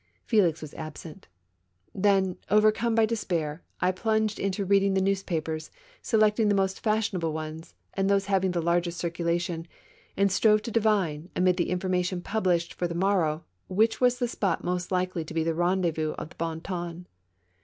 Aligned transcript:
Felix 0.25 0.63
was 0.63 0.73
absent. 0.73 1.27
Then, 1.93 2.37
overcome 2.49 2.95
by 2.95 3.05
despair, 3.05 3.61
I 3.81 3.91
plunged 3.91 4.39
into 4.39 4.65
reading 4.65 4.95
the 4.95 4.99
news 4.99 5.21
papers, 5.21 5.69
selecting 6.01 6.49
the 6.49 6.55
most 6.55 6.79
fashionable 6.79 7.33
ones 7.33 7.75
and 7.93 8.09
those 8.09 8.25
having 8.25 8.49
the 8.49 8.63
largest 8.63 8.97
circulation, 8.97 9.67
and 10.17 10.31
strove 10.31 10.63
to 10.63 10.71
divine, 10.71 11.29
amid 11.35 11.57
the 11.57 11.69
information 11.69 12.19
published 12.23 12.73
for 12.73 12.87
the 12.87 12.95
morrow, 12.95 13.43
which 13.67 14.01
was 14.01 14.17
the 14.17 14.27
spot 14.27 14.63
most 14.63 14.91
likely 14.91 15.23
to 15.23 15.35
be 15.35 15.43
the 15.43 15.53
rendezvous 15.53 16.13
of 16.13 16.29
the 16.29 16.35
bon 16.35 16.61
ton. 16.61 17.05